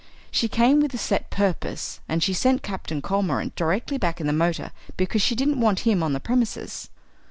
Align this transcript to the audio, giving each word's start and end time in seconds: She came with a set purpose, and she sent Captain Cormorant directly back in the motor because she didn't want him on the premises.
She 0.31 0.47
came 0.47 0.79
with 0.79 0.95
a 0.95 0.97
set 0.97 1.29
purpose, 1.29 1.99
and 2.09 2.23
she 2.23 2.33
sent 2.33 2.63
Captain 2.63 3.03
Cormorant 3.03 3.55
directly 3.55 3.99
back 3.99 4.19
in 4.19 4.25
the 4.25 4.33
motor 4.33 4.71
because 4.97 5.21
she 5.21 5.35
didn't 5.35 5.59
want 5.61 5.81
him 5.81 6.01
on 6.01 6.13
the 6.13 6.19
premises. 6.19 6.89